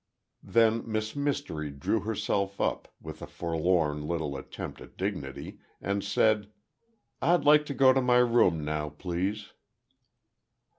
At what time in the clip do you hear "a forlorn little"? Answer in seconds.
3.21-4.35